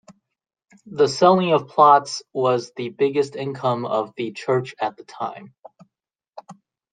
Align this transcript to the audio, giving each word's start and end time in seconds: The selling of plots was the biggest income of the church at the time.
The 0.87 1.07
selling 1.07 1.53
of 1.53 1.67
plots 1.67 2.23
was 2.33 2.71
the 2.75 2.89
biggest 2.89 3.35
income 3.35 3.85
of 3.85 4.15
the 4.17 4.31
church 4.31 4.73
at 4.81 4.97
the 4.97 5.03
time. 5.03 5.53